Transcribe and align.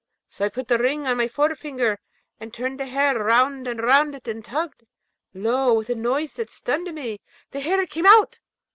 So 0.29 0.43
I 0.45 0.49
put 0.49 0.67
the 0.67 0.79
Ring 0.79 1.05
on 1.05 1.17
my 1.17 1.27
forefinger, 1.27 1.99
and 2.39 2.51
turned 2.51 2.79
the 2.79 2.87
hair 2.87 3.13
round 3.23 3.67
and 3.67 3.79
round 3.83 4.15
it, 4.15 4.27
and 4.27 4.43
tugged. 4.43 4.83
Lo, 5.35 5.75
with 5.75 5.91
a 5.91 5.95
noise 5.95 6.33
that 6.37 6.49
stunned 6.49 6.91
me, 6.95 7.21
the 7.51 7.59
hair 7.59 7.85
came 7.85 8.07
out! 8.07 8.39